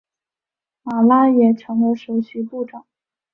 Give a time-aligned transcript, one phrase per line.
[0.81, 2.85] 马拉也成为首席部长。